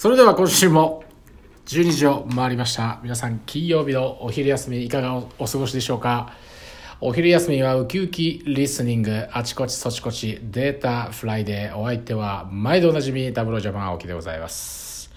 [0.00, 1.04] それでは今週も
[1.66, 3.00] 12時を回りました。
[3.02, 6.32] 皆さん金曜日のお昼休みいかがお過ごしでしょうか？
[7.02, 9.28] お昼休みはウキウキリスニング。
[9.30, 11.76] あちこちそちこちデータフライデー。
[11.76, 15.10] お相手は毎度おなじみタブロージャパン青木でございます。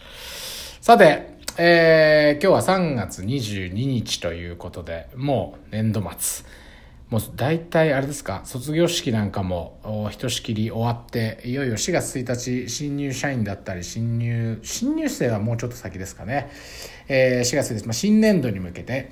[0.82, 6.46] さて、えー、今日は3月22日ということでもう年度末。
[7.14, 8.42] もう大体あれですか？
[8.44, 16.50] 卒業式なんかもひとしきり終わっていよいよ4月1日新入社員だったり新入新入生はもうちょっと先ですかね、
[17.08, 19.12] えー、4月です、まあ、新年度に向けて、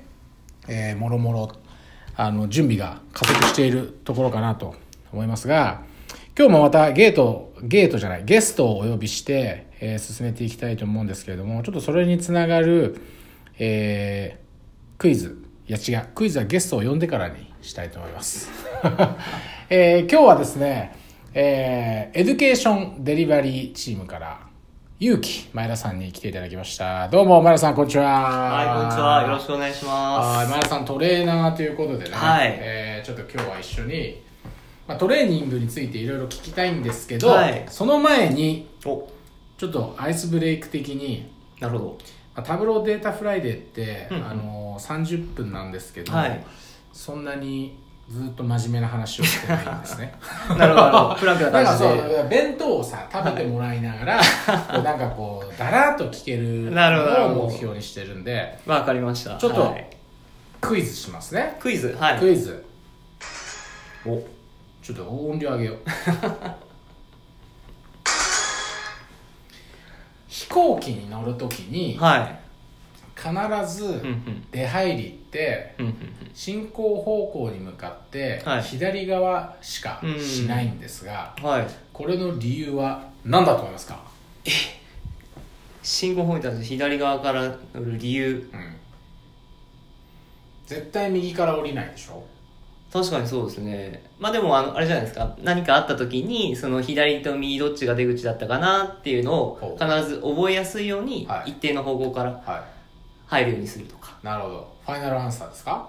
[0.66, 1.52] えー、もろもろ
[2.16, 4.74] あの準備が加速しているところかなと
[5.12, 5.84] 思いますが
[6.36, 13.00] 今日もまたゲートゲートじゃないゲストをお呼びして、えー、進めていきたいと思うんですけれどもちょっとそれにつながる、
[13.60, 18.50] えー、クイズいや違うクイズはゲストを呼んでからにしたいと思います。
[19.70, 20.96] えー、今日はですね、
[21.32, 24.40] えー、エデュケーションデリバリーチームから、
[24.98, 27.08] ゆうき前田さんに来ていただきました。
[27.08, 28.04] どうも、前田さん、こんにちは。
[28.04, 29.22] はい、こんにちは。
[29.22, 30.50] よろしくお願いします。
[30.50, 34.22] 前田さん、トレーナーということでね、はい、えー、ちょっと今日は一緒に、
[34.86, 39.08] まあ、トレーニングについていろいろ聞きたいんですけど、はい、その前に、ちょ
[39.66, 41.84] っとアイスブレイク的に、なるほ
[42.34, 42.42] ど。
[42.42, 46.44] タブローデータフライデーって、うん、あの30分なんですけど、はい、
[46.92, 50.14] そんなにずっと真面目な話をしてないんですね。
[50.58, 51.14] なるほど。
[51.14, 52.26] フランクな感じで。
[52.28, 59.36] 弁当をさ食べてもらいながら、はい、なんかこうだらっと聞けるのを目標にしてるんでわかりました。
[59.36, 59.86] ちょっと、はい、
[60.60, 61.56] クイズしますね。
[61.58, 61.96] クイズ。
[61.98, 62.18] はい。
[62.18, 62.64] クイズ。
[64.04, 64.22] お。
[64.82, 65.76] ちょっと音量上げよう。
[70.28, 72.38] 飛行機に乗るときに、はい。
[73.16, 73.30] 必
[73.74, 74.02] ず
[74.50, 75.21] 出入りって
[76.34, 81.34] 進行方向に向かって左側しかしないんですが、
[81.92, 84.02] これの理由は何だと思いますか？
[84.44, 84.50] え
[85.82, 88.76] 進行方向に左側から乗る理由、うん、
[90.66, 92.22] 絶対右から降りないでしょ？
[92.92, 94.04] 確かにそうですね。
[94.18, 95.34] まあでもあのあれじゃないですか。
[95.42, 102.62] 何かあった時にその左と右どっちが出口だったかなっていうのを必ず覚えやすいように一定の方向から、はい。
[103.26, 104.18] 入るようにするとか。
[104.22, 105.88] なるほどファイナルアンサーですか？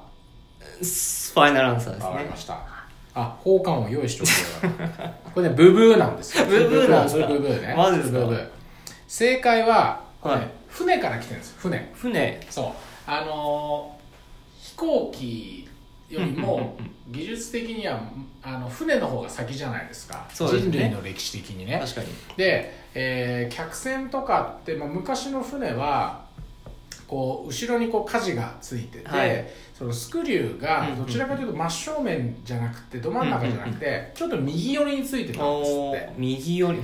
[0.60, 2.10] ファイナルアンサーですね。
[2.10, 2.60] わかりました。
[3.16, 4.26] あ交換を用意してお
[4.70, 6.46] くこれねブブーなんですよ。
[6.50, 7.28] ブブーなんですか？
[7.28, 7.74] ブブーね。
[7.76, 8.20] マジですか？
[8.20, 8.50] ブブー。
[9.08, 11.92] 正解は、はい、船から来てるんです船。
[11.94, 12.42] 船。
[12.50, 12.72] そう。
[13.06, 15.70] あのー、飛行機
[16.10, 16.76] よりも
[17.10, 18.00] 技術的には
[18.42, 21.80] あの船の方が先じゃないですか、ね、人類の歴史的にね。
[21.80, 22.08] 確かに。
[22.38, 26.23] で、えー、客船とかって、まあ、昔の船は
[27.14, 29.46] こう後ろにこう舵がついてて、はい、
[29.78, 36.14] そのスクリューがどちらかというと真正面じゃなくてど真ん中じゃなくてちょっと右寄りについてたんですって。
[36.18, 36.82] 右寄り。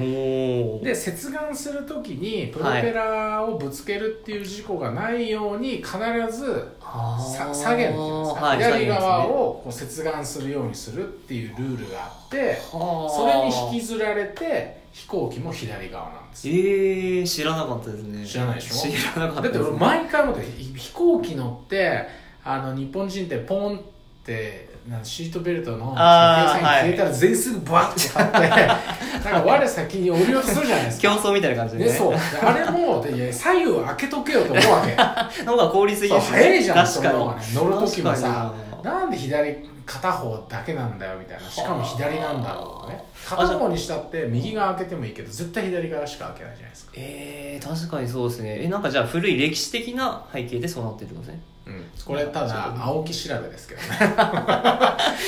[0.86, 5.98] で接岸する時にプロペラをぶつけるっていう事故がないように必
[6.32, 16.50] ず下げるっていうんですか、はい、左側をこう接岸するようにするっていうルールがあってそれに引きずられて飛行機も左側なんです。
[16.50, 18.26] ええー、知らなかったですね。
[18.26, 18.92] 知らないでしょ？
[18.92, 20.44] 知らなかった、ね、だって俺毎回思って
[20.78, 22.08] 飛行機乗って
[22.44, 23.82] あの日本人ってポンっ
[24.26, 28.50] てなシートベルトの先に消えたら全員すぐバッて張って
[29.30, 31.16] なんか我先に降りようとするじゃないですか。
[31.16, 32.16] 競争みたいな感じでね、ね、そう。
[32.42, 34.88] あれも左右を開けとけよと思うわ
[35.36, 35.44] け。
[35.44, 36.38] の方が効率いいですね。
[36.38, 39.58] 早いじゃん確かに、ね、乗る時もさなんで左
[39.90, 41.50] 片方だけなんだよみたいな。
[41.50, 43.04] しかも左なんだろうね。
[43.28, 46.92] 片方にしたって右側開けてもいいけど絶対左側しか開けないじゃないですか。
[46.96, 48.64] えー、確かにそうですね。
[48.64, 51.42] えなんかじゃあ古い歴史的な背景でそうなってるんですね。
[51.66, 53.88] うん、これただ青木調べですけどね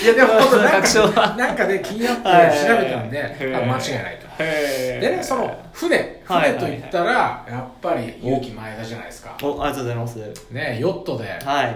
[0.04, 3.78] いやでも 本当なんかなんかで気になって調べたんで、間違いな
[4.12, 4.32] いと。
[4.38, 9.36] でねその船船といったらやっぱり勇気前田じゃないですか。
[9.44, 10.16] おありがとうございます。
[10.52, 11.26] ねヨットで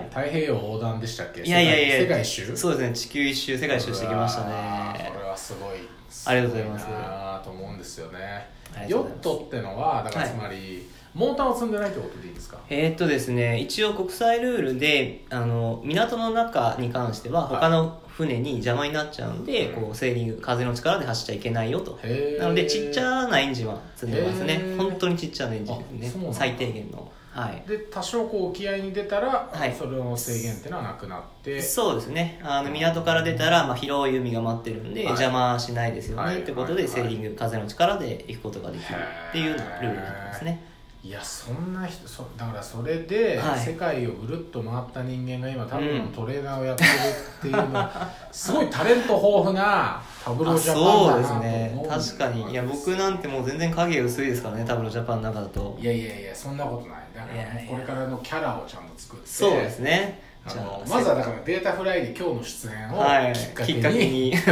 [0.09, 1.41] 太平洋横断でしたっけ？
[1.41, 2.57] いやいやいや世界一周？
[2.57, 5.11] そうですね地球一周世界一周してきましたね。
[5.13, 5.77] これはすごい
[6.25, 6.83] ありがとうございます。
[6.85, 8.47] なと思うんですよね。
[8.87, 12.57] ヨットってのはだからつまり、モーターを積んでないってことでいいですか？
[12.69, 21.99] えー、っとですね一応国際ルールであの港の中に関しては他の船に邪魔になっちゃうんで、はい、こうセーリング風の力で走っちゃいけないよと。
[22.39, 24.75] なのでちっちゃなエンジンは積んでますね。
[24.77, 25.99] 本当にちっちゃなエンジン。
[25.99, 27.11] ですね最低限の。
[27.31, 31.61] はい、で多少こう沖合に出たら、はい、それの制限っていうのはなくなって。
[31.61, 32.39] そうですね。
[32.41, 38.95] あの港から出たら、まあ、広い海が待ってるんで、はい、邪魔しないですよね、はい、ってことで、セーリング風の力で行くことができる
[39.29, 40.61] っていうルールなんですね
[41.05, 43.59] いやそんな人そだからそれではい。
[43.59, 46.89] 世界をぐるっと回った人間が今タブロのトレーナーをやってる
[47.37, 47.87] っていうの、
[48.31, 52.49] すごいタレント豊富なタブロあジャパンそうだなとですね思うんです確かに。
[52.51, 55.77] いや僕なんてもう全然影薄いですからねタブロジャパンの中だと。
[55.79, 56.97] いやいやいやそんなことない。
[57.13, 57.33] だから
[57.69, 60.19] これからのキャラをちゃんと作ってそうですね。
[60.43, 63.33] あじゃあのまずはだからデータフライで今日の出演をはい。
[63.33, 64.35] きっかけに,、きっかけに。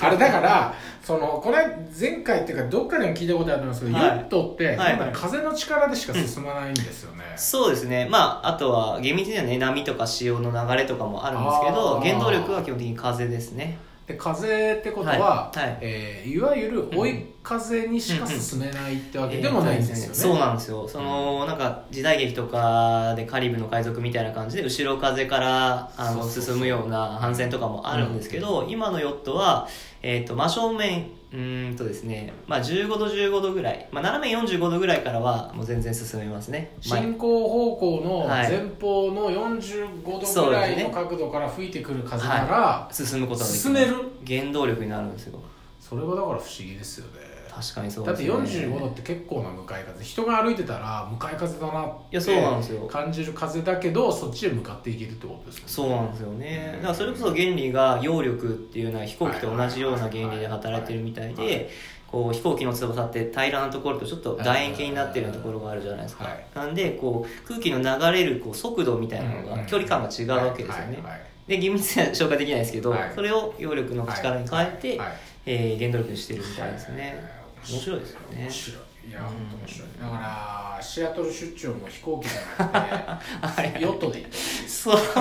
[0.00, 0.72] あれだから
[1.02, 1.66] そのこれ
[1.98, 4.06] 前回っていうかどっかでも聞いたことあるんですけど、はい。
[4.06, 5.10] ヨットって、はい。
[5.12, 8.06] 風の力でしか進まないんですよね、そうですね。
[8.08, 20.86] まああとは厳密にはね波とか潮の流れとかもあるんですけど原動力は基本的に風ですねで風ってことは、はいはいえーいわゆる追い風にしか進めないってわけでもないんですよね、そうなんですよ。
[20.86, 29.68] そのなんか時代劇とかでカリブの海賊みたいな感じで後ろ風からあの進むような帆船とかもあるんですけど、今のヨットは、
[30.02, 36.76] えー、と真正面うーんとですね、まあ、15度15度ぐらい、まあ、斜め45度ぐらいからはもう全然進めますね。
[36.80, 38.50] 進行方向のはい。
[38.50, 42.94] 前方の45度ぐらいの角度から吹いてくる風なら、はい。
[42.94, 43.62] 進むことができます。
[43.62, 43.94] 進める？
[44.26, 45.38] 原動力になるんですよ。
[45.80, 50.02] それがだから不思議ですよね確かにそうだってですね45度って結構な向かい風。
[50.02, 52.86] 人が歩いてたら向かい風だなっいやそうなんですてよ。
[52.86, 55.62] 感じる風だけどそっちへ向かっていけるってことです。
[55.66, 56.72] そうなんですよね。
[56.76, 61.34] だからそれこそ原理が揚力っていうのは飛行機と同じような原理で働いてるみたいはい。
[61.34, 61.70] で
[62.10, 66.44] こう飛行機の翼って平らなところとちょっと楕円形になってるようなところがあるじゃないですか、はい。
[66.54, 70.98] なんでこう空気の流れるこう速度みたいなのが距離感が違うわけですよね、
[71.46, 73.12] で厳密には消化できないですけど、はい。
[73.14, 75.12] それを揚力の力に変えて、はい。
[75.44, 78.42] えー原動力にしてるみたいですね、はい面白いですよね。
[78.42, 78.82] 面白い。
[79.04, 79.88] いや本当面白い。
[80.00, 85.18] だからシアトル出張も飛行機じゃなくて ヨットで行ってそうですね。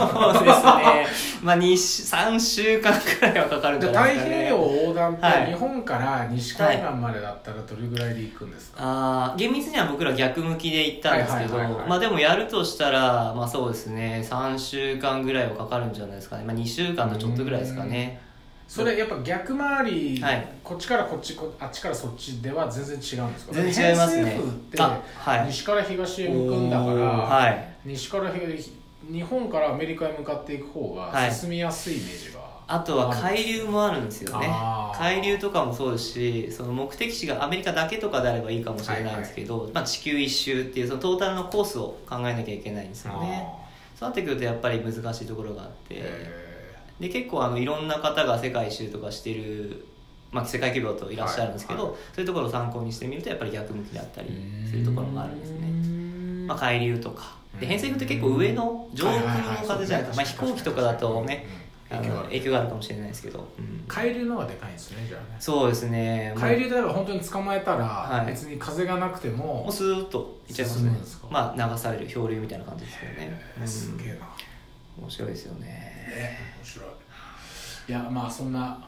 [1.42, 4.46] まあ2週3週間くらいはかかるんじでゃない太ですかね。
[4.46, 5.46] 平洋横断ってはい。
[5.48, 11.90] 日本から西海岸までだったらどれぐらいで行くんですか、あー厳密には僕ら逆向きで行ったんですけど、はいはいはいはい。
[11.90, 14.26] まあでもやるとしたらまあそうですね。
[14.30, 18.22] 3週間ぐらいはかかるんじゃないですかね、まあ、2週間とちょっとぐらいですかね
[18.72, 20.48] それやっぱ逆回り、はい。
[20.64, 23.54] こっちからこっちこあっちからそっちでは全然違うんですか？
[23.54, 24.24] 全然違いますね。
[24.24, 25.48] 偏西風ってあはい。
[25.48, 27.68] 西から東へ向くんだから、はい。
[27.84, 28.72] 西から東
[29.12, 31.34] 日本からアメリカへ向かっていく方がはい。
[31.34, 34.50] 進みやすいイメージが、あとは海流もあるんですよね。
[34.98, 43.46] 海流とかもそうですしその目的地がアメリカだけとかであればいいかもしれないんですけど、まあ、地球一周っていうそのトータルのコースを考えなきゃいけないんですよね。
[44.00, 46.41] そうなってくるとやっぱり難しいところがあって、え
[47.02, 49.86] で結構あのいろんな方が世界一周とかしてる、
[50.32, 51.94] まあ、世界規模だといらっしゃるんですけど、はい。
[52.14, 54.30] そういうところを参考にしてみるとやっぱり逆向きだったり
[54.70, 57.36] するところがあるんですね、ねまあ、海流とか。
[57.60, 57.70] でうん。
[57.70, 61.48] 偏西風って結構上の上空の風じゃないですか、まあ、飛行機とかだとね
[61.90, 63.84] あの影響があるかもしれないですけど、うん。
[63.88, 65.38] 海流の方がでかいんですねじゃあね。
[65.40, 66.36] そうですね。
[66.38, 68.28] 海流であれば本当に捕まえたら、はい。
[68.28, 70.92] 別に風がなくてももうスーッといっちゃいますね。
[71.32, 73.42] まあ流される漂流みたいな感じですけどね。
[73.60, 73.68] え、ー。
[73.68, 74.20] すげえな、うん
[75.00, 75.68] 面白いですよね。
[76.10, 76.90] え面白い。
[77.90, 78.80] いやまあそんな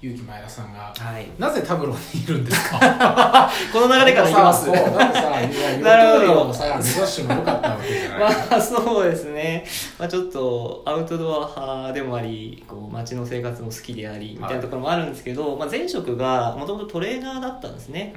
[0.00, 1.28] 結城前田さんがはい。
[1.38, 2.78] なぜタブロにいるんですか？
[3.72, 4.68] この流れからいきます。
[4.68, 4.98] なるほど。
[4.98, 9.64] ヨット漁もさ目指してもよかったわけじゃない、まあそうですね、
[9.98, 18.12] まあ、ちょっとアウトドア派でもありこう街の生活も好きでありみたいなところもあるんですけど、まあ、前職がもともとトレーナーだったんですね、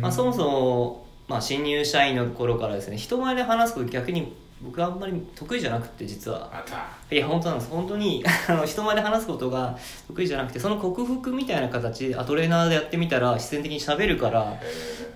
[0.00, 6.64] まあ、そもそも、まあ、新入社員の頃からですね人前で話すこと逆に僕はあんまり得意じゃなくて実は。
[7.10, 7.70] いや本当なんです。
[7.70, 14.60] 本当にあの人前で話すことが得意じゃなくてその克服みたいな形であトレーナーでやってみたら必然的に喋るから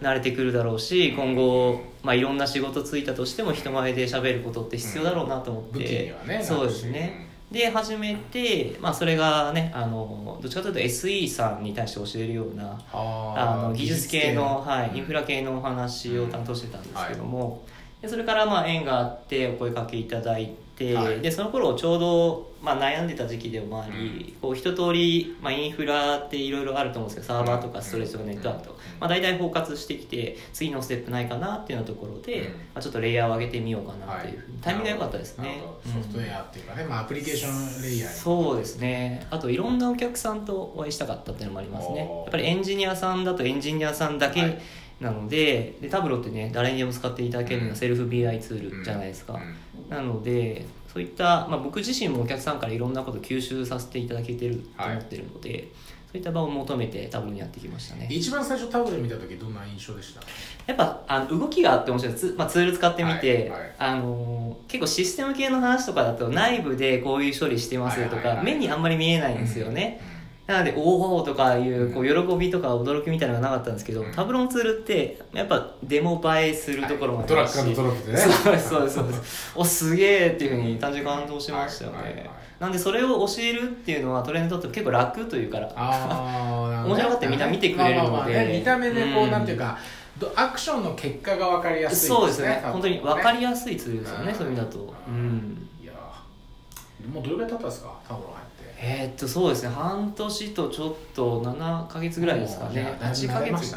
[0.00, 7.34] 慣れてくるだろうし今後、まあ、いろんな仕事ついたとしても人前で喋ることって必要だろうなと思って、武器にはねそうですね。
[7.50, 13.68] で始めて、まあ、それがねあのどっちかというと SE さんに対して教えるようなあ。
[13.68, 17.62] の技術系の、はい、インフラ系のお話を担当してたんですけども、
[18.04, 21.20] でそれからまあ縁があってお声かけいただいて、はい。
[21.20, 32.52] でその頃ちょうど、まあ、悩んでた時期でもあり、こう一通り、まあ、インフラっていろいろあると思うんですけどサーバーとかストレージとかネットワークとか、まあ、大体包括してきて次のステップないかなっていうようなところで、うん。
[32.52, 35.62] まあ、ちょっとレイヤーを上げてみようかなというふうに、タイミングが良かったですね。
[35.84, 38.18] ソフトウェアっていうかね、まあ、アプリケーションレイヤーに。
[38.18, 39.26] そうですね。
[39.30, 41.98] あといろんなお客さんとお会いしたかったっていうのもありますね。
[41.98, 44.60] やっぱりエンジニアさんだとエンジニアさんだけはい
[45.00, 47.76] なので,、でタブロってね誰にでも使っていただけるよううなん。
[47.76, 49.96] セルフ BI ツールじゃないですか、うん。
[49.96, 55.68] なのでそういった、まあ、僕自身もお客さんからいろんなこと吸収させていただけてると思ってるので、
[56.06, 58.06] そういった場を求めてタブロにやってきましたね。
[58.08, 60.20] 一番最初タブレ見た時どんな印象でした？
[60.68, 63.60] やっぱあの動きがあって面白いツ,、まあ、ツール使ってみて、はい。
[63.60, 63.74] はい。
[63.78, 68.44] あの結構システム系の話とかだと内部でこういう処理してますとか、はいはいはい。
[68.46, 70.00] 目にあんまり見えないんですよね、
[70.46, 74.12] なので、おおとかいうこう喜びとか驚きみたいなのがなかったんですけど、うん。
[74.12, 78.18] タブロンツールって、やっぱデモ映えするところもありドラますし、ッグドロップでね。
[78.18, 79.52] そうです、そうです、そうです。
[79.56, 81.96] お、すげえっていうふうに単純に感動しましたよね。
[81.96, 82.30] はいはいはい。
[82.60, 88.10] なんで、それを教えるっていうのはトレーナーにとって結構楽というから、あー面白がってみんな見てくれるので。
[88.10, 89.78] まあまあまあね見た目でこう、うんなんていうか
[90.18, 94.94] どアクションの結果が分かりやすいそうですね、本当に分かりやすいツールですよね、うんそういう意味だと。
[95.08, 95.68] うん。
[95.82, 97.12] いやー。
[97.12, 98.43] もうどれぐらい経ったんですかタブロ入って
[98.78, 102.82] えーっと、そうですね、半年とちょっと7ヶ月ぐらいですかね。
[102.82, 103.40] もうじゃあ。
[103.40, 103.76] だいぶ8ヶ月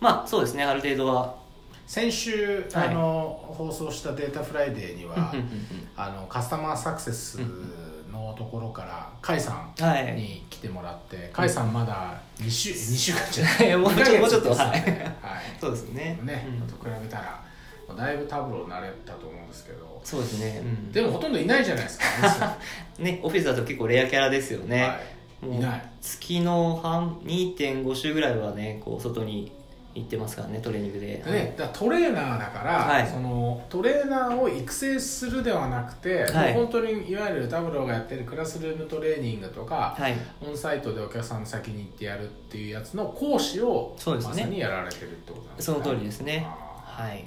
[0.00, 1.40] まあ、そうですね、ある程度は。
[1.86, 5.34] 先週、はいあの放送したデータフライデーには
[5.96, 7.40] あのカスタマーサクセス
[8.12, 10.16] のところから甲斐さうん。
[10.16, 13.76] に来てもらって甲斐さんまだ2週 ,2 週間じゃない。
[13.76, 14.58] もうちょ二ヶ月もうちょっとはい。
[14.60, 14.82] はい。
[15.60, 16.20] そうですね。
[16.22, 17.42] ね、うんと比べたら
[17.96, 20.60] だいぶタブロー慣れたと思うんですけどそうですね。
[20.62, 22.58] うんでもほとんどいないじゃないですか、
[22.98, 24.82] ね、オフィスだと結構レアキャラですよね。
[25.42, 29.52] はい、いない月の半2.5週ぐらいはね、こう外に
[29.94, 31.22] 行ってますからね、トレーニングで。
[31.24, 40.14] でね、だからトレーナーだから、はいそのトレーナーを育成するではなくて、はい本当にいわゆるタブローがやってるクラスルームトレーニングとか、はい。
[40.46, 46.46] オンサイトでお客さんの先に行ってやるっていうやつの講師をそうですねまさにやられてるってことなんですその通りですね。
[46.46, 47.24] あはい。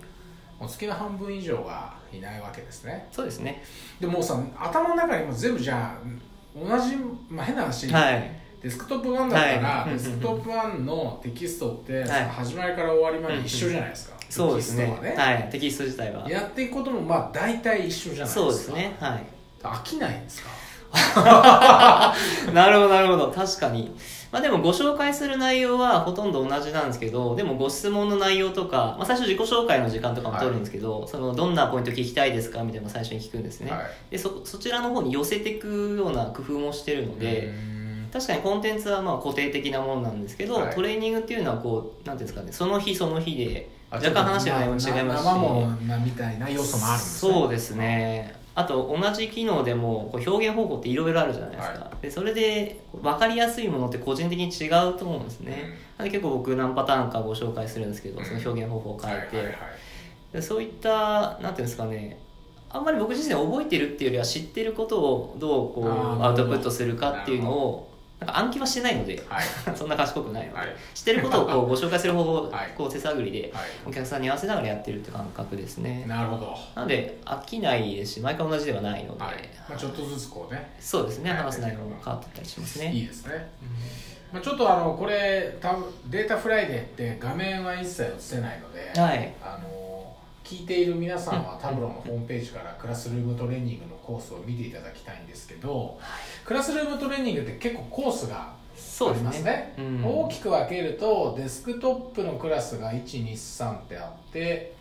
[0.60, 3.64] ーもう月の半分以上がいないわけですねそうですね。
[4.00, 6.96] でもうさ頭の中にも全部じゃあ同じ、
[7.30, 8.32] まあ、変な話、はい。
[8.62, 14.86] デスクトップ1だったら、はいデスクトップ1のテキストって、はい始まりから終わりまで一緒じゃないですか、そうですね。
[14.86, 15.50] テキストははい。
[15.52, 16.30] テキスト自体は。
[16.30, 18.96] やっていくこともまあ大体一緒じゃないですかそうですね。
[19.00, 19.24] はい。
[19.64, 20.50] 飽きないんですか？
[22.54, 23.32] なるほど、なるほど。
[23.32, 23.96] 確かに。
[24.34, 33.70] まあでもご紹介する内容はほとんど同じなんですけど、でもご質問の内容とか、まあ最初自己紹介の時間とかも取るんですけど、そのどんなポイント聞きたいですかみたいなのを最初に聞くんですね。
[33.70, 33.82] はい。
[34.10, 37.54] でそ、そちらの方に寄せていくような工夫もしてるのうで、
[38.12, 40.74] 確かにコンテンツはまあ固定的なものなんですけど、はい。
[40.74, 47.32] トレーニングっていうのはこう、なんていうんですかね、その日その日で、あ若干話してる内容も違いますし、生もなみたいな要素もあるんですね。
[47.32, 56.08] そうですねあと同じ機能でもこう表現方法っていろいろあるじゃないですか、はでそれで分かりやすいものって個人的に違うと思うんですね、なん。
[56.08, 59.66] で結構僕何パターンかご紹介するんですけどその表現方法を変えて、はいはいはい。
[60.34, 62.20] でそういったなんていうんですかね。
[62.70, 67.93] あんまり僕自身覚えてるっていうよりは知ってることをどうこうアウトプットするかっていうのを
[68.24, 69.46] なんか暗記はしてないのではい。
[69.76, 70.76] そんな賢くないので、はい。
[70.94, 72.74] 知ってることをこう ご紹介する方法をはい。
[72.78, 73.64] こう手探りではい。
[73.86, 76.06] お客さんに合わせながらやってるって感覚ですね。
[76.08, 76.58] なるほど。
[76.76, 79.34] なので飽きないですし毎回同じではないので、はい。
[79.70, 80.74] まあ、ちょっとずつこうね。
[80.80, 81.40] そうですねはい。
[81.40, 82.92] 話す内容も変わってったりしますね。
[82.92, 83.50] いいですね、
[84.32, 89.34] まあ、ちょっとあのこれ多分データフライデーって画面は一切映せないので、はい。
[89.42, 89.84] あの
[90.44, 95.98] 聞いている皆さんはタブローのホームページからクラスルームトレーニングのコースを見ていただきたいんですけど
[96.46, 99.24] クラスルームトレーニングって結構コースがあそうですね。
[99.24, 99.74] りますね。
[99.78, 100.06] うん。
[100.06, 104.74] 大きく分けるとデスクトップのクラスが123ってあって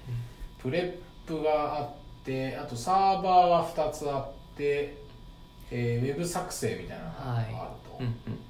[0.60, 0.94] プレッ
[1.26, 1.90] プがあっ
[2.24, 4.96] てあとサーバーは2つあって、
[5.70, 7.46] えーウェブ作成みたいなのがある
[7.88, 8.42] と、うんうんうんうん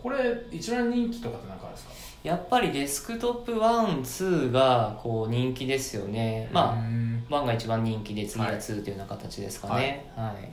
[0.00, 0.16] これ
[0.52, 1.92] 一番人気とかって何かあるんですか？
[2.22, 6.48] やっぱりデスクトップ1、2がこう人気ですよね。
[6.52, 7.24] まあ、ん。
[7.28, 8.56] 1が一番人気で次がはい。
[8.58, 10.08] 2というような形ですかね。
[10.14, 10.48] はい。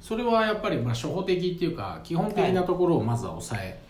[0.00, 3.80] それはやっぱりまあ初歩的っていうか基本的なところをまずは抑え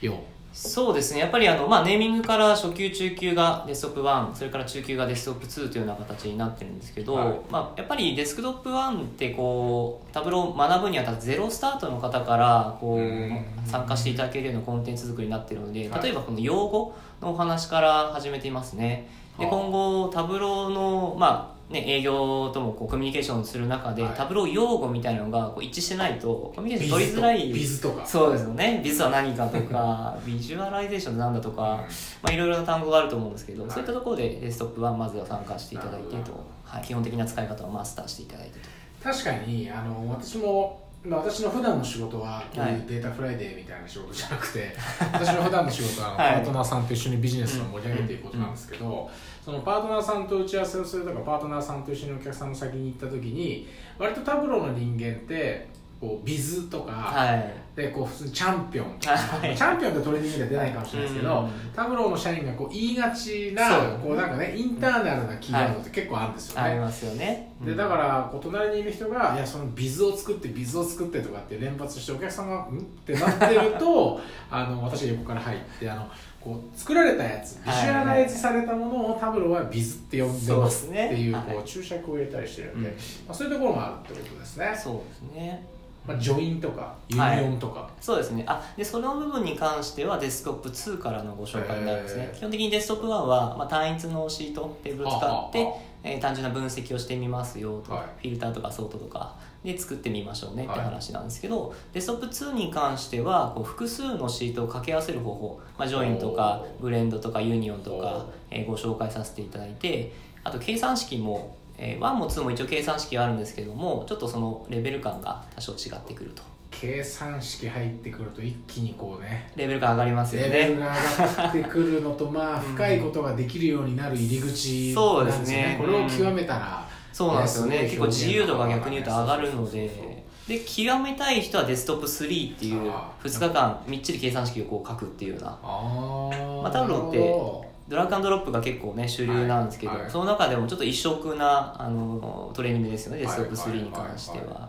[0.00, 0.16] よう、
[0.56, 1.20] そうですね。
[1.20, 7.40] やっぱりあの、まあ、ネーミングから初級、中級がデスクトップ1、それから中級がデスクトップ2というような形になってるんですけど、はい。
[7.50, 16.02] まあ、やっぱりデスクトップ1ってこう、タブローを学ぶにあたってゼロスタートの方からこう参加していただけるようなコンテンツ作りになってるので、はい。
[16.02, 19.10] 例えばこの用語のお話から始めていますね。
[19.38, 19.54] で、はあ。
[19.54, 24.14] 今後、 Tableau の、まあ、ね、営業ともこうコミュニケーションする中で、はい。
[24.14, 27.52] Tableau 用語みたいなのがこう一致してないとコミュニケーション取りづらい。
[27.52, 28.06] Viz とか。
[28.06, 28.80] そうですよね。
[28.84, 31.84] Viz は何かとか visualization って何だとか、
[32.22, 33.70] まあ、いろいろな単語があると思うんですけど、はい。
[33.72, 36.32] そういったところで Desktop 1まずは参加していただいてと、
[36.62, 38.68] はい、基本的な使い方をマスターしていただいてと。
[39.02, 42.74] 確かにあの私も、まあ、私の普段の仕事はこうはい。
[42.74, 44.74] いう Data Friday みたいな仕事じゃなくて、
[45.12, 49.10] 私の普段の仕事はパートナーさんと一緒にビジネスを盛り上げていくことなんですけど、
[49.44, 55.68] そのパートナーさんと打ち合わせをするとかパートナーさんと一緒にお客さんの先に行った時に割とタブローの人間って
[56.00, 57.52] こうビズとか、はい。
[57.76, 59.54] でこう普通にチャンピオンとか、はい。
[59.54, 61.50] チャンピオンってトレーニングでは出ないかもしれないですけど、うん。
[61.74, 66.68] タブローの社員がこう言いがちなこうなんかねインターナルなキーワードって結構あるんですよね。
[66.68, 67.52] ありますよね。
[67.64, 76.08] でだからこう隣にいる人が「いやそのビズを作ってビズを作って」とかって連発してお客さんが「ん?」ってなってると あの私が横から入ってあの
[76.46, 82.94] こう作られたやつビジュアライズされたものを Tableau は Viz って呼んでますっていうこう注釈を入れたりしてるんで、うん。
[82.94, 83.00] ま
[83.30, 84.72] あ、そういうところもあるってことですね。
[84.80, 85.66] そうですね、
[86.06, 88.44] まあ、 join とか union とか、そうですね。
[88.46, 92.32] あでその部分に関しては Desktop 2からのご紹介になるんですね。
[92.34, 95.66] 基本的に Desktop 1は、まあ、単一のシートテーブルを使って
[96.04, 98.02] えー単純な分析をしてみますよと、はい。
[98.22, 99.34] フィルターとかソートとか
[99.64, 100.80] で作ってみましょうねってはい。
[100.84, 110.12] 話なんですけど、 Desktop 2に関してはこう複数のシートを掛け合わせる方法、まあ、 join とかブレンドとか union とかえーご紹介させていただいて
[110.44, 116.42] あと計算式も、えー1も2も一応計算式があるんですけどもちょっとそのレベル感が多少違ってくると。
[116.70, 125.76] 計算式入ってくると一気にこうねレベル感上がりますよレベルねが上がってくるのとまあ深いことができるようになる入り口そうなんですね。
[125.80, 127.82] これを極めたら、そうなんですよね。
[127.82, 133.28] ね結構自由度が逆に言うと上がるのそうそうそうでで極めたい人はデスクトップ3っていうあー。
[133.28, 135.58] 2日間みっちり計算式をこう書くっていうような。
[135.62, 136.62] あー。
[136.62, 140.10] まあタブローってドラッグアンドロップが結構ね主流なんですけど、はいはい。
[140.10, 144.68] その中でもちょっと異色なあのトレーニングですよねデスクトップ3に関しては,、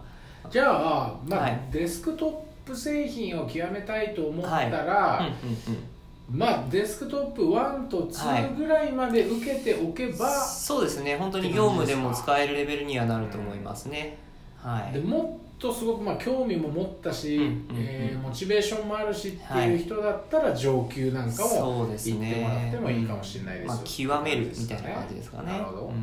[0.50, 1.59] じゃあ、まあはい。
[1.71, 4.71] デスクトップ製品を極めたいと思ったはい。
[4.71, 6.39] ら、うんうんうん。
[6.39, 11.15] まあデスクトップ1と2ぐらいまで受けておけば、そうですね。
[11.15, 14.17] 本当に業務でも使えるレベルにはなると思いますね、
[14.57, 14.93] はい。
[14.93, 17.39] でもっとすごくまあ興味も持ったし、
[17.73, 22.15] えーモチベーションもあるしっていう人だったら上級なんかもそうですね。
[22.15, 23.67] 行ってもらってもいいかもしれないです。
[23.67, 23.73] よ、
[24.07, 25.51] まあ、極めるみたいな感じですかね。
[25.51, 25.93] なるほど、うん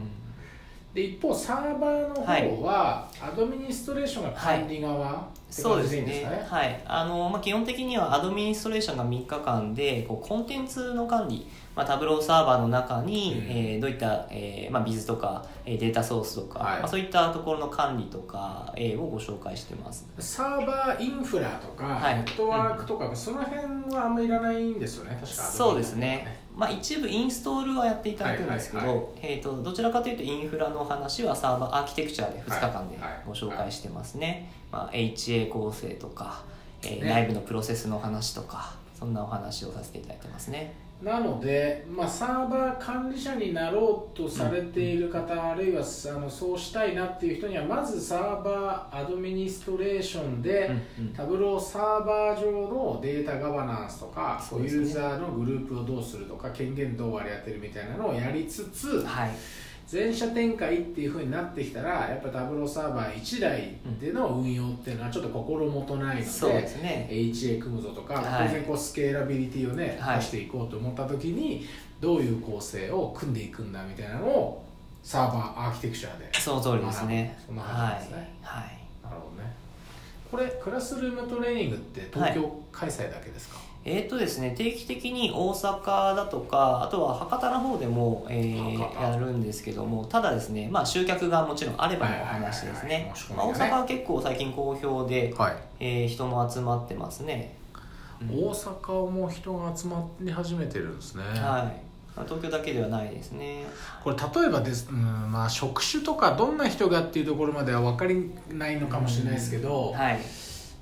[0.95, 6.47] で一方サーバーの方は、アドミニストレーションが管理側、ってそうですね。
[6.49, 6.81] はい。
[6.87, 13.51] あの、まあ、基本的にはアドミニストレーションが3日間でこうコンテンツの管理、まあ、タブローサーバーの中に、うん。
[13.51, 16.79] えーどういった、えーまあ、ビズとかえーデータソースとか、はい。
[16.79, 20.07] まあ、そういったところの管理とか、えーをご紹介してます。
[20.19, 22.15] サーバーインフラとか、はい。
[22.17, 32.97] ネットワークとか、その辺はあんまいらないんですよね確かそうですね、まあ、一部インストールはやっていただくんですけど、えー、とどちらかというとインフラの話は Server Architecture で2日間で
[33.27, 36.45] ご紹介してますね、まあ、HA 構成とか、
[36.83, 37.11] えーね。
[37.11, 40.73] 内部のプロセスの話とかそんなお話をさせていただいてますね。
[41.03, 51.13] なので、まあ、サーバー管理者になろうとされている方、あるいはあのそうしたいなっていう人にはまず Server Administration で、うんうん。
[51.13, 54.59] タブローサーバー上のデータガバナンスとか、ね。
[54.67, 59.31] ユーザーのグループをどうするとか権限どう割り当てるみたいなのをやりつつはい
[59.87, 67.07] 全社展開っていうふうになってきたらやっぱタブローサーバー1台での運用っていうのはちょっと心もとないので、そうですね。
[67.11, 68.49] HA 組むぞとか、はい。
[68.49, 70.19] 当然こうスケーラビリティをね、はい。
[70.19, 71.67] 出していこうと思った時に
[72.01, 74.65] どういう構成を組んでいくんだみたいなのを
[75.03, 77.39] サーバーアーキテクチャでその通りですね。
[77.47, 78.35] そんなはい感じですね。
[78.43, 78.65] はい。
[79.03, 79.53] なるほどね。
[80.31, 93.13] これクラスルームトレーニングって東京開催だけですか、えーとですね、定期的に大阪だとかあとは博多の方でも、えーやるんですけどもただですね、まあ、集客がもちろんあればのお話ですね。
[93.29, 95.57] 大阪は結構最近好評で、はい。
[95.81, 97.57] えー人も集まってますね、
[98.23, 98.29] うん。
[98.31, 101.41] 大阪も人が集まり始めてるんですね、はい。
[102.17, 103.67] まあ東京だけではないですね。
[104.03, 110.19] これ例えばです、うんまあ、職種とかどんな人がっていうところまでは分かりないのかもしれないですけど、はい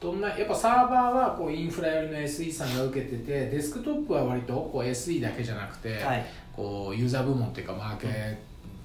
[0.03, 6.25] どんなやっぱサーバーはこうインフラ寄りの SE さんが受けててデスクトップは割とこう SE だけじゃなくて、はい。
[6.55, 8.07] こうユーザー部門っていうかマーケ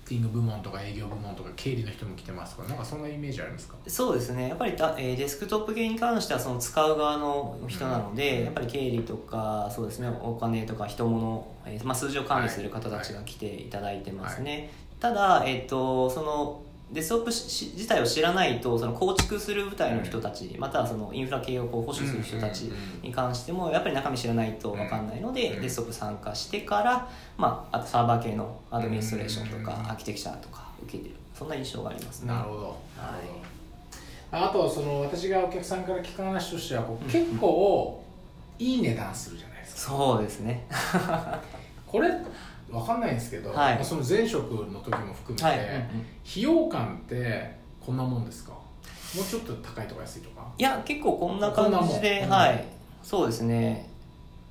[0.06, 3.76] ティング部門とか営業部門とか経理の人も来てますとかなんかそんなイメージありますか？
[3.88, 4.48] そうですね。
[4.48, 10.08] やっぱりだ、えーデスクトップ系に関してはその使う側の人なので、うんやっぱり経理とかそうですね。
[10.22, 22.72] お金とか人物、えーまあ、数字を管理する方たちが来ていただいてますね、ただ、えっとそのデスクトップし自体を知らないとその構築する部隊の人たち、またはそのインフラ系をこう保守する人たち
[23.02, 25.62] に関してもやっぱり中身知らないと分かんないので、うん。
[25.62, 29.86] デスクトップ参加してから、まあ、あとサーバー系のアドミニストレーションとか、うん。
[29.88, 31.16] アーキテクチャとか受けてる。
[31.38, 32.34] そんな印象がありますね。
[32.34, 32.62] なるほど。
[32.62, 32.78] なる
[34.32, 34.48] ほど。
[34.48, 38.04] あとその私がお客さんから聞く話としては結構
[38.60, 39.92] いい値段するじゃないですか。
[39.94, 40.68] そうですね。
[41.86, 42.10] これ
[42.72, 43.76] わかんないんですけど、はい。
[43.76, 48.52] まあその前職の時も含めて、はい、うんうん費用感ってこんなもんですか？
[48.52, 50.46] もうちょっと高いとか安いとか？
[50.58, 52.66] いや結構こんな感じで、はい。
[53.02, 53.90] そうですね、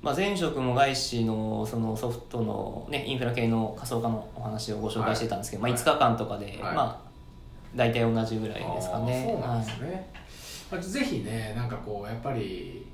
[0.01, 5.71] まあ、前職も外資のそのソフトの、ね、インフラ系の仮想化のお話をご紹介してたんですけど、はい。
[5.73, 6.75] まあ、5日間とかで、はい。
[6.75, 7.07] まあ
[7.75, 9.23] 大体同じぐらいですかね。
[9.29, 10.09] そうなんですね、
[10.71, 12.87] まあぜひねなんかこうやっぱり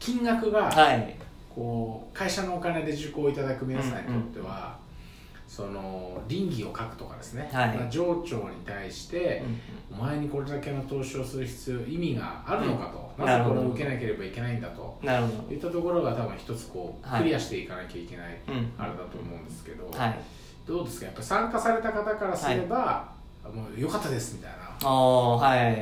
[0.00, 1.16] 金額が、はい、はい
[1.58, 4.78] こう会社のお金で受講いただく皆さんにとっては、
[5.48, 7.76] その倫理を書くとかですね、はい。
[7.76, 9.42] まあ上長に対して
[9.90, 14.96] うん、お前にこれだけの投資をする必要意味があるのかと、うんなぜこれを受けなければいけないんだと。
[15.02, 15.52] なるほど。
[15.52, 20.20] いったところが多分一つこうはいクリアしていかなきゃいけない、うんあれだと思うんですけど、はい。
[20.64, 21.06] どうですか？
[21.06, 23.10] やっぱ参加された方からすれば、
[23.42, 24.58] もう良かったですみたいな。
[24.84, 25.74] ああはいまあ、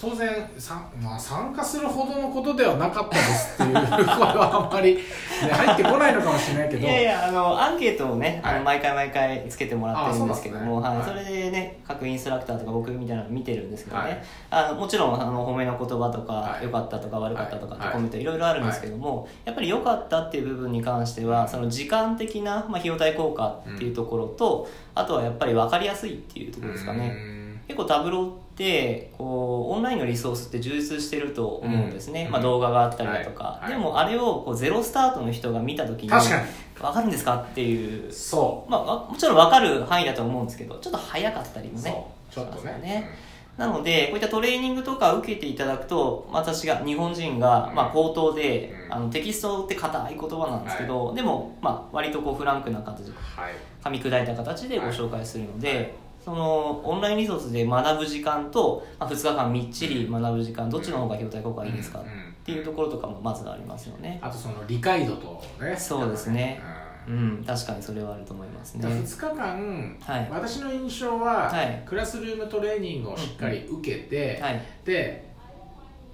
[0.00, 5.02] 当然さ、まあ、参加するほどのことではなかったですっていう声はあんまり、 ね、
[5.50, 6.82] 入ってこないのかもしれないけど。
[6.82, 8.54] いやいやあのアンケートをね、はい。
[8.56, 11.02] あの毎回毎回つけてもらってるんですけどもあはい。
[11.04, 14.22] それでね各インストラクターとか僕みたいなの見てるんですけどね、はい。
[14.50, 16.64] あのもちろんあの褒めの言葉とかはい。
[16.64, 17.92] 良、かったとか悪かったとかってはい。
[17.92, 27.14] コメントいろいろあるんですけども、やっぱり良かったっていう部分に関してはその時間的な、まあ、費用対効果っていうところと、あとはやっぱり分かりやすいっていうところですかね。
[27.16, 27.40] うん。
[27.66, 28.30] 結構タブロー
[28.60, 33.62] ってこうオンラインのリソースって充実してると思うんですね、うんまあ、動画があったりだとか、はい。
[33.62, 33.72] はい。
[33.72, 36.46] でもあれをこうゼロスタートの人が見た時に確かに。
[36.80, 42.06] 分かるんですかっていう、そまあわ、もちろん分かる範囲だと思うんですけどちょっと早かったりうもね。
[42.30, 43.10] ちょっとしますよね。
[43.56, 47.74] なのでこういったトレーニングとか受けていただくと私が日本人が、うん。
[47.74, 48.94] まあ、口頭で、うん。
[48.94, 53.54] あのテキストって硬い言葉なんですけど、でも、まあ、割とこうフランクな形ではい。
[53.82, 62.08] 噛み砕いた形でご紹介するので、そのオンラインリソースで学ぶ時間と、まあ、2日間みっちり学ぶ時間どっちの方が費用対効果がいいですかっうん。
[62.08, 64.18] うんていうところとかもまずありますよね。
[64.22, 65.76] あとその理解度とね。
[65.76, 66.60] そうですね。
[67.06, 67.44] ううん。
[67.46, 68.80] 確かにそれはあると思いますね。
[68.80, 70.28] んだから2日間、はい。
[70.30, 71.82] 私の印象は、はい。
[71.86, 74.62] クラスルームトレーニングをしっかり受けて、はい。
[74.84, 75.29] で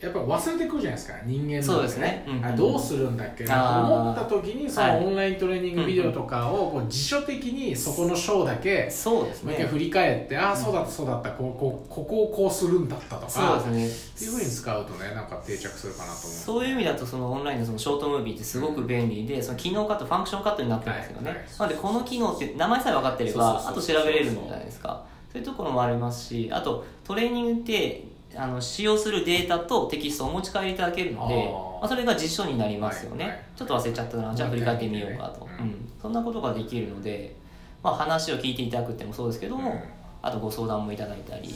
[0.00, 2.24] やっぱ忘れてくるじゃないですか人間なんそうですね。
[2.26, 2.44] うんうん。
[2.44, 3.88] あどうするんだっけあなー。
[3.88, 9.52] と思った時にそはいのオンライントレーニングビデオとかをこう辞書的にそこの章だけそうですね。
[9.52, 13.88] もう一回振り返って、ああそうだったそうだったこうこうここをこうするんだったとかそうですね。
[13.88, 16.30] っていうふうに使うとねなんか定着するかなと思う。
[16.30, 21.46] そういう意味だとそのオンラインのそのショートムービーってすごく便利でその機能カットファンクションカットになってるんですよね、はいはい。
[21.59, 25.06] なのでこの機能って名前さえ分かってればあと調べれるんじゃないですか？
[25.32, 28.04] そういうところもありますしあとトレーニングって
[28.37, 33.44] あの使用するデータとテキストをお持ち帰りいただけるのでまあ、それが実書になりますよね、はいはい。
[33.55, 34.35] ちょっと忘れちゃったな。
[34.35, 35.68] じゃあ振り返ってみようかと、ううん。
[35.68, 37.37] んそんなことができるので、
[37.83, 39.81] まあ、話を聞いていただくってもそうですけども、うん。
[40.22, 41.49] あとご相談もいただいたり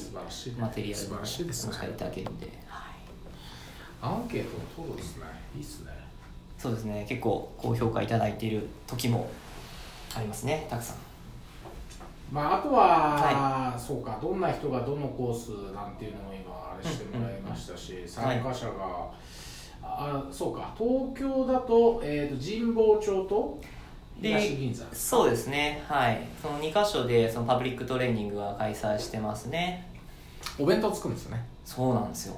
[0.58, 2.90] マテリアルもお持ち帰りいただけるんで、はい
[4.02, 5.24] アンケートを取るんですね。
[5.54, 5.90] いいっすね。
[6.56, 7.04] そうですね。
[7.08, 9.28] 結構高評価いただいている時も
[10.14, 10.66] ありますね。
[10.70, 10.96] たくさん
[12.30, 19.10] まあ、あとは、そうかどんな人がどのコースなんていうのも今あれしてもらいましたし、参加者が、
[19.82, 23.60] あそうか東京だと,、えー、と神保町と
[24.20, 24.84] で東銀座。
[24.92, 25.82] そうですね。
[25.88, 26.20] はい。
[26.40, 29.90] その2箇所でそのパブリックトレーニングは開催してますね。
[30.58, 32.36] お弁当作るんですよねそうなんですよ。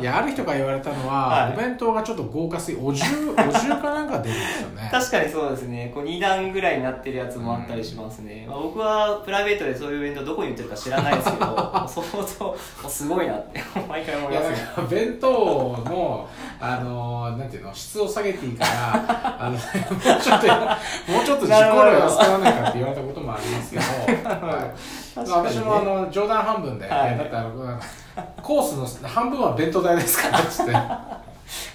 [0.00, 1.52] いやある人が言われたのは、はい。
[1.52, 4.88] お弁当がちょっと豪華すぎお重お重かなんか出るんですよね。
[4.90, 5.92] 確かにそうですね。
[5.94, 11.46] こう2段ぐらいになってるやつもあったりしますね、まあ、僕はプライベートでそういうイベントどこに売ってるか知らないですけど
[11.86, 12.06] 相
[12.82, 14.56] 当すごいなって毎回思いますね。
[14.90, 16.28] 弁当の
[16.60, 20.46] あのなんていうの質を下げていいから あのもうちょっと
[21.12, 24.70] もうちょっと自己量安くならないかって言われたこともありますけど、はい。
[25.14, 27.16] 確かにね私もあの冗談半分で、はい。
[27.16, 27.78] だってあの
[28.42, 30.72] コースの半分は弁当代ですからっつって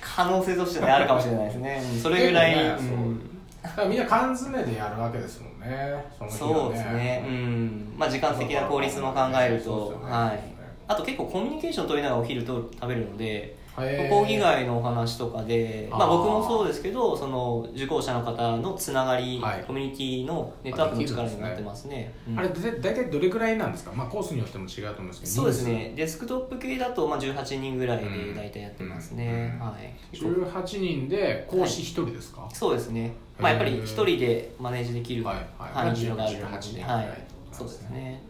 [0.01, 1.81] 可能性としてねあるかもしれないですね。
[1.93, 3.19] うんそれぐらい、ねうん。
[3.61, 7.93] だからみんな缶詰でやるわけですもんねその日はそうですね、うん。
[7.97, 10.39] まあ、時間的な効率も考えると、ねはい、
[10.87, 19.63] あと結構コミュニケーション取りながらお昼と食べるので講義外のお話とかで、まあ、僕もそうですけどその受講者の方のつながり、はい。
[19.65, 22.11] コミュニティのネットワークの力になってますね。
[22.27, 22.39] うん。
[22.39, 25.93] あれで大体どれくらいなんですか、まあ、コースによっても違うと思うんですけどそうですね。
[25.95, 29.67] デスクトップ系だとまあ18人ぐらいで大体やってますね、うん。
[29.67, 30.15] はい。
[30.17, 35.45] 18人で講師1人ですか、そうですね、まあ、やっぱりへー一人でマネージできるはいはい。
[35.57, 38.23] 範囲があるの18人で、はいいってことそうですね。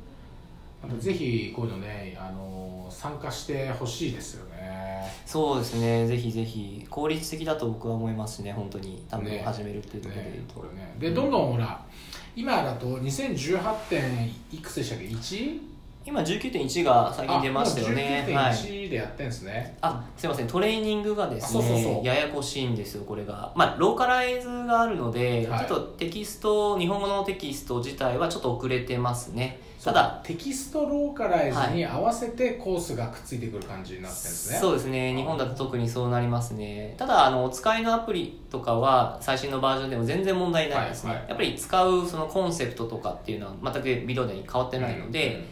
[1.00, 5.04] ぜひこういうのね、あの参加してほしいですよね。
[5.26, 6.08] そうですね。
[6.08, 6.86] ぜひぜひ。
[6.90, 8.52] 効率的だと僕は思いますね。
[8.52, 9.06] 本当に。
[9.10, 10.82] 多分ね始めるっていうところで言うと、ね。
[10.82, 10.96] ね。
[11.00, 11.84] でどんどんほら
[12.36, 15.60] 今だと2018点いくつでしたっけ？1?
[16.08, 18.24] 今19.1が最近出ましたよね。
[18.26, 18.54] あもうはい。
[18.54, 20.48] 19.1でやってんですね、あすいません。
[20.48, 22.06] トレーニングがですねあそうそうそう。
[22.06, 23.52] ややこしいんですよこれが。
[23.56, 25.68] まあローカライズがあるので、はい。
[25.68, 29.60] ちょっとテキスト日本語のテキスト自体はちょっと遅れてますね。
[29.84, 35.16] ただテキストローカライズに合わせてコースがくっついてくる感じになってるんですね、そうですね。
[35.16, 36.96] 日本だと特にそうなりますね。
[36.98, 41.30] ただあのお使いのアプリとかは最新のバージョンでも全然問題ないですね、はいはい。
[41.30, 45.46] やっぱり使うそのコンセプトとかっていうのは全くビデオでに変わってないので、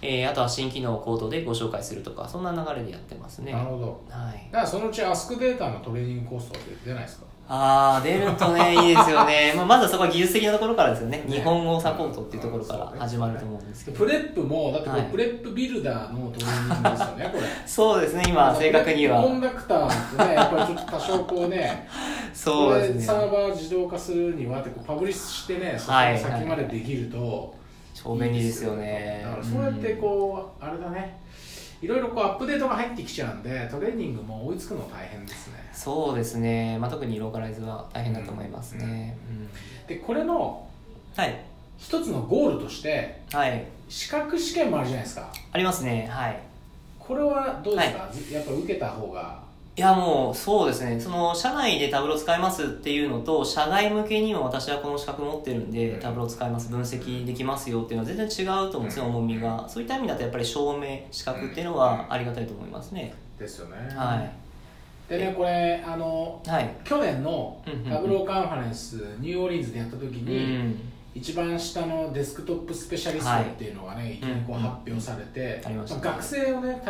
[0.00, 3.52] えーあとは新機能をコードでご紹介するとかそんな流れでやってますね。
[3.52, 4.04] なるほど。
[4.08, 4.48] はい。
[4.52, 7.26] だからそのうちアスクデータのトレーニングコースとかって出ないですか？
[7.50, 11.24] ああ出るとね いいですよね、まあ、まずはそこは技術的なところからですよね。
[11.26, 11.36] ね。
[11.36, 13.96] 日本語サポートっていうところから始まると思うんですけど。
[13.96, 15.10] Prep もだってこれはい。
[15.10, 17.42] Prep Builder のトレーニングですよね、これ。
[17.66, 19.22] そうですね今正確には。
[19.22, 21.88] Conductor ってねやっぱりちょっと多少こうね
[22.34, 27.54] そうですこれサーねバー自動化するにはってこうパブリッシュしてねそこ先までできると、
[28.02, 29.20] 超便利ですよね。
[29.24, 31.20] だからそうやってこうあれだね。
[31.80, 35.70] いろいろこうアップデートが入ってきちゃうんでトレーニングも追いつくの大変ですね。
[35.72, 39.16] そうですね、まあ、特にローカライズは大変だと思いますね、
[39.86, 40.68] でこれの
[41.16, 41.40] はい。
[41.76, 43.64] 一つのゴールとしてはい。
[43.88, 45.32] 資格試験もあるじゃないですか。
[45.52, 46.08] ありますね。
[46.10, 46.40] はい。
[46.98, 47.98] これはどうですか、
[48.32, 49.40] やっぱ受けた方が
[49.78, 50.98] いやもうそうですね。
[50.98, 56.00] その社内でタブロー使いますっていうのと社外向けにも私はこの資格持ってるんで、うん。
[56.00, 59.14] タブロー使います分析できますよっていうのは全然違うと思うんですよ、うん。
[59.14, 59.68] 重みが。
[59.68, 63.76] そういった意味だとやっぱり証明資格っていうのはありがたいと思いますね、ですよね。
[63.94, 64.30] はい。
[65.08, 66.74] でねこれあのはい。
[66.82, 70.80] 去年の Tableau Conference ニューオーリンズでやった時うに、ん。
[71.14, 76.82] 一番下の Desktop Specialist っていうのがね、い、きなりこううん発表されて、学生をね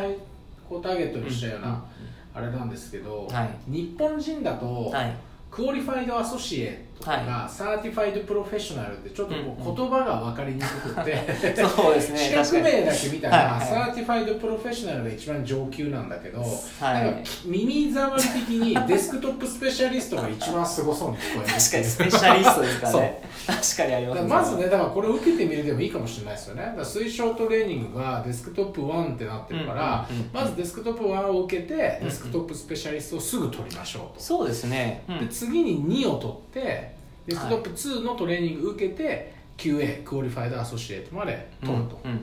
[0.67, 1.85] こうターゲットにしたよううんな
[2.35, 3.71] あれなんですけど、はい。
[3.71, 5.17] 日本人だと、はい。
[5.51, 9.77] Qualified Associate とか、は Certified Professional ってちょっとこううんうん。
[9.77, 11.17] 言葉が分かりにくくて、
[11.57, 13.59] そうですね 資格名だけ見たら、はい。
[13.61, 17.05] はい Certified Professional が一番上級なんだけど、はい。
[17.05, 23.23] なんか耳障り的に Desktop Specialist が一番すごそうに聞こえる確かにスペシャリストですからね。
[23.49, 26.63] 確かにありますだからまずねだからこれを受けてみるでもいいかもしれないですよね。
[26.63, 35.19] だから推奨トレーニングがDesktop 1ってなってるから、うんうんうんまず Desktop 1を受けてうん Desktop Specialist をすぐ取りましょうと、そうですね、うん。
[35.21, 36.88] で次に2を取って
[37.29, 42.17] Desktop 2のトレーニング受けて QA Qualified Associate まで取ると、うんうん。
[42.17, 42.21] う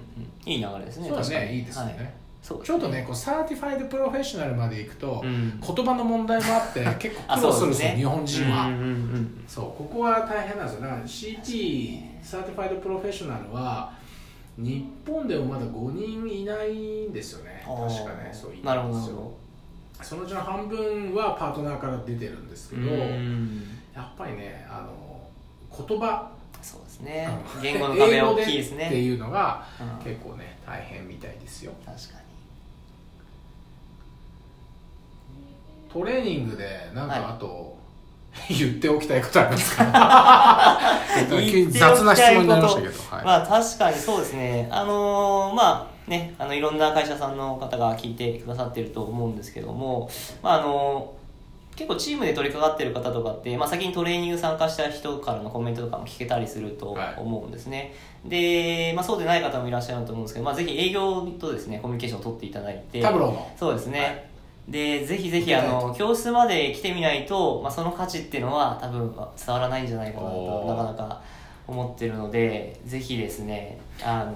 [0.50, 1.46] んいい流れですねそうだ確かに。
[1.46, 2.14] ねいいですよね、はい。
[2.42, 5.60] そうちょっとねこう Certified Professional まで行くと、うん。
[5.60, 10.82] 言葉の問題もあって結構あ苦労するんですよね日本人は、うんうんうんそうここは大変なんですよ。
[10.82, 13.94] だから CT Certified Professional は
[14.58, 16.74] 日本でもまだ5人いない
[17.06, 17.64] んですよね。
[17.64, 19.16] 確かねそういなるないんですよ。
[19.18, 19.46] ほど
[20.02, 23.64] そのうちの半分はパートナーから出てるんですけどど、うん
[23.96, 26.32] やっぱりねあの言葉。
[26.62, 27.30] そうですね。
[27.62, 28.88] 言語の壁は大きいですね。
[28.88, 30.04] っていうのがうん。
[30.04, 31.72] 結構ね大変みたいですよ。
[31.86, 32.26] 確かに。
[35.92, 37.22] トレーニングでなんはい。
[37.22, 37.78] かあと、
[38.50, 40.90] 言っておきたいことありますか？
[41.50, 43.26] 急に雑な質問になりましたけど、はい。
[43.26, 44.68] まあ確かにそうですね。
[44.72, 50.08] あのーまあねあのいろんな会社さんの方が聞いてくださってると思うんですけども
[50.44, 51.12] まああの
[51.76, 57.16] 結構チームで取り掛かってる方とかって、まあ、先にトレーニング参加した人からのコメントとかも聞けたりするとはい。
[57.18, 63.52] 思うんですね、で、まあ、そうでない方もいらっしゃると思うんですけど、まあ、ぜひ営業とですねコミュニケーションを取っていただいてタブローの。
[63.58, 64.26] そうですね、はい。
[64.70, 71.22] でぜひぜひあの教室まで来てみないと、まあ、その価値っていうのは多分伝わらないんじゃないかなとなかなか
[71.68, 74.34] 思ってるのでぜひですねあの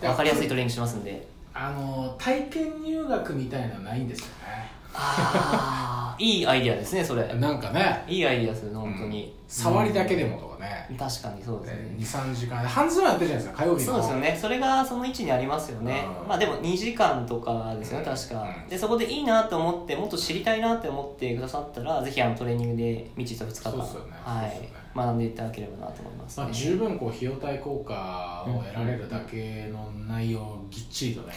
[0.00, 1.34] 分かりやすいトレーニングしますんで。
[1.56, 7.26] あの体験入学みたいなのないんですよああいいアイディアですねそれ。
[7.26, 8.04] ねなんかね。
[8.08, 10.96] いいアイディアですね本当に、触りだけでもとかね、うん。
[10.96, 11.96] 確かにそうですね。
[11.98, 12.62] 23時間。
[12.62, 13.92] で半ズボンやってるじゃないですか火曜日の。
[13.92, 14.38] そうですよね。
[14.40, 16.06] それがその位置にありますよね。
[16.22, 16.28] うん。
[16.28, 18.16] まあでも2時間とかですよねうん。
[18.16, 18.42] 確か。
[18.42, 18.68] うん。
[18.68, 24.12] でそこでいいなと思ってもっと知りたいなって思ってくださったらぜひあのトレーニングで未知と2日間そうですよね。
[24.22, 24.60] はい。
[24.60, 24.84] ね。
[24.94, 26.44] 学んでいただければなと思います、ね。
[26.44, 31.34] まあ、十分こう費用対効果を得られるだけの内容をぎっちりとね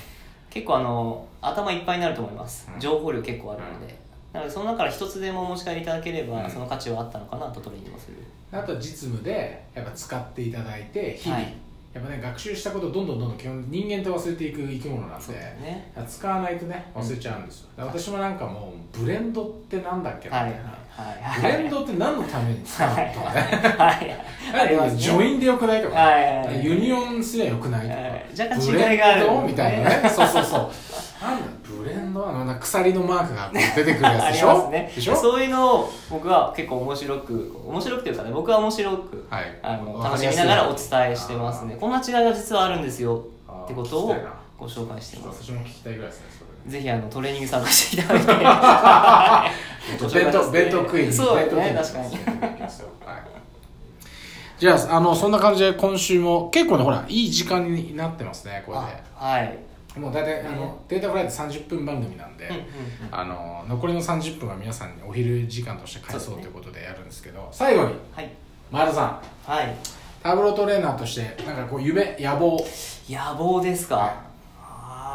[0.57, 2.67] 結構あの頭いっぱいになると思います。
[2.73, 2.79] うん。
[2.79, 3.95] 情報量結構あるので、
[4.33, 6.49] なのでその中から一つでもお持ち帰りいただければ、うん。
[6.49, 8.17] その価値はあったのかなとトレーニングをする。
[8.51, 11.53] あとは実務でやっぱ使っていただいて日々、はい
[11.97, 15.91] やっぱね学習したことをどんどんどんどん基本人間って忘れていく生き物なんでね。
[16.07, 20.60] 使わないとね忘れちゃうんですよ、だから私もなんかもうブレンドってなんだっけみたはいいな、
[20.91, 21.41] はい。
[21.41, 23.33] ブレンドって何のために使うのとか
[23.99, 24.19] ね。
[24.95, 26.12] join でよくないとか、
[26.62, 30.10] union すりゃよくないとか、はい若干ブレン違いがあるドみたいなね。
[30.10, 30.60] そうそうそう。
[31.19, 34.47] なんだブレンドは鎖のマークが出てくるやつあでしょ？
[34.54, 34.91] りますね。
[34.95, 35.15] でしょ？
[35.15, 39.60] そういうのを僕は結構面白く面白くっていうかね僕は面白く、はい。
[39.63, 41.63] あの楽しみながらお伝えしてます。
[41.65, 43.23] ねこんな違いが実はあるんですよ
[43.63, 44.15] ってことを
[44.60, 45.43] ご紹介してます。
[45.43, 46.28] 私も聞きたいぐらいですね
[46.67, 48.36] ぜひあのトレーニング参加していただいて。
[50.13, 52.06] 弁当弁当食いにそうですね確かに。
[52.06, 52.15] はい。
[54.60, 59.43] じゃああのそんな感じで今週も結構ねほらいい時間になってますねこれあはい。
[59.47, 59.58] で
[59.97, 62.49] もう大体あのデータフライで30分番組なんで、
[63.12, 68.29] あの残りの30分は皆さんにお昼時間として返そうということでやるんですけど最後にはい。
[68.71, 69.51] 前田さん。
[69.51, 69.75] はい。
[70.23, 72.57] タブロトレーナーとしてなんかこう夢野望。
[73.10, 74.26] 野望ですか？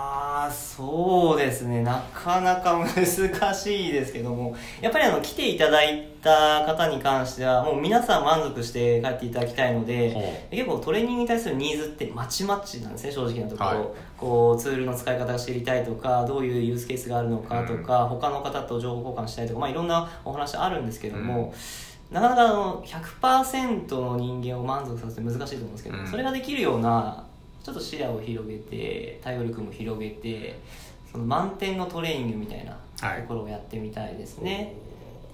[0.05, 1.83] ああそうですね。
[1.83, 4.57] なかなか難しいですけども。
[4.81, 13.88] やっぱりあの来ていただいた方に関してはもう皆さん満足して帰っていただきたいので結構トレーニングに対するニーズってまちまちなんですね正直なところ、はい。
[14.17, 21.55] こうツールの使い方が知りたいとかどういうユースケースがあるのかとか、他の方と情報交換したいとか、まあ、いろんなお話あるんですけども、
[22.11, 26.07] なかなかあの100%の人間を満足させて難しいと思うんですけど、うん。
[26.07, 27.25] それができるような
[27.62, 30.59] ちょっと視野を広げて対応力も広げて
[31.11, 33.22] その満点のトレーニングみたいなはい。
[33.22, 34.75] ところをやってみたいですね、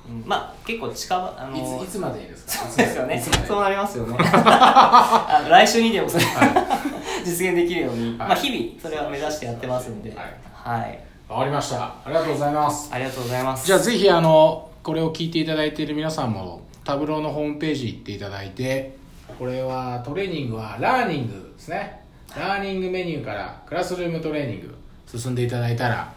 [0.08, 2.66] うん、まあ結構近場あのいついつまでいいですか？
[2.66, 3.22] そうですよね。
[3.46, 4.16] そうなりますよね。
[4.20, 6.24] あの来週にでもそれ、
[7.24, 10.10] 実現できるように、まあ日々それは目指してやってますんで。
[10.14, 10.80] はい。
[10.80, 11.82] はい、わかりました。
[11.82, 12.88] ありがとうございます。
[12.92, 13.66] ありがとうございます。
[13.66, 18.96] じゃあぜひあのこれを聞いていただいている皆さんもタブローのホームページ行っていただいて
[19.38, 22.00] これはトレーニングはラーニングですね
[22.36, 24.74] ラーニングメニューからクラスルームトレーニング
[25.06, 26.12] 進んでいただいたら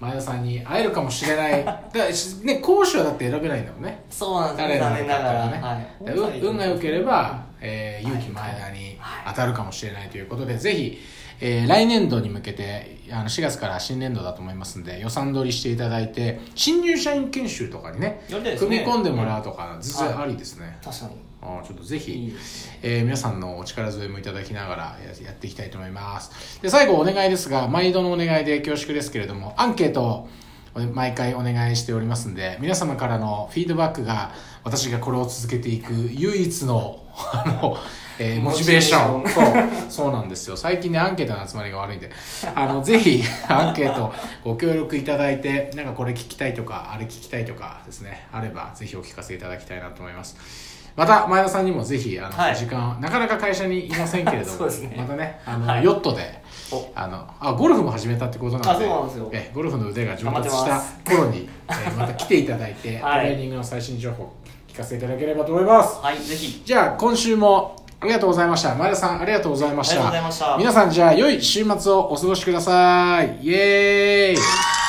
[0.00, 1.62] 前田さんに会えるかもしれない。
[1.64, 4.02] だからしね講師はだって選べないんだもんね。
[4.08, 6.04] そうなんです残念ながら、ねはい。
[6.06, 10.98] で運運が良ければ、えー、勇気前田に当たるかもしれないということで、ぜひ、
[11.40, 18.56] えー来年度に向けてあの4月から新年度だと思いますんで予算取りしていただいて新入社員研修とかにねね。
[18.58, 22.34] 組み込んでもらうとか、全然ありですね、確かにちょっとぜひ
[22.82, 26.60] えー皆さんのお力添えもいただきながらややっていきたいと思います。
[26.60, 30.28] で最後お願いですが毎度のお願いで恐縮ですけれどもアンケートを
[30.92, 37.00] 毎回お願いしておりますんで皆様からのフィードバックが私がこれを続けていく唯一の
[37.32, 37.76] あの、
[38.18, 39.90] えーモチベーション。
[39.90, 40.56] そうなんですよ。
[40.56, 42.10] 最近ねアンケートの集まりが悪いんで
[42.54, 44.12] あのぜひ アンケート
[44.44, 50.36] ご協力いただいてなんかこれ聞きたいとかあれ聞きたいとかですねあればぜひお聞かせいただきたいなと思います
[50.96, 52.56] また前田さんにもぜひあの、はい。
[52.56, 54.94] 時間なかなか会社にいませんけれども そうですね。
[54.96, 55.84] またねあの、はい。
[55.84, 56.90] ヨットでお。
[56.94, 59.28] あのあゴルフも始めたってことなのであそうなんですよ。
[59.32, 63.20] えゴルフの腕が上達し頑張たって頃に、え また来ていただいて、はい。
[63.20, 64.32] トレーニングの最新情報
[64.68, 66.00] 聞かせていただければと思います。
[66.02, 66.62] はいぜひ。
[66.64, 68.74] じゃあ今週もありがとうございました。
[68.74, 69.94] 前田さんありがとうございました。
[69.94, 70.56] ありがとうございました。
[70.56, 73.38] 皆さんじゃあ良い週末をお過ごしください。
[73.42, 74.79] イエーイ